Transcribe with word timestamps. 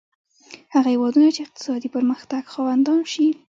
هغه 0.73 0.87
هېوادونه 0.95 1.27
چې 1.35 1.39
اقتصادي 1.45 1.89
پرمختګ 1.95 2.41
خاوندان 2.53 3.01
شي. 3.11 3.27